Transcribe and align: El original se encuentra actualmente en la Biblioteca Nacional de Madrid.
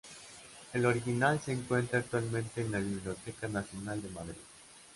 El 0.73 0.83
original 0.87 1.39
se 1.39 1.51
encuentra 1.51 1.99
actualmente 1.99 2.61
en 2.61 2.71
la 2.71 2.79
Biblioteca 2.79 3.47
Nacional 3.47 4.01
de 4.01 4.09
Madrid. 4.09 4.33